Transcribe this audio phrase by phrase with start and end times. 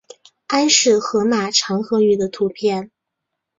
[0.47, 2.89] 安氏河马长颌鱼的图片